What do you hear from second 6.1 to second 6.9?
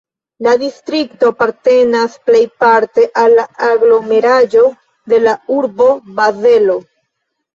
Bazelo.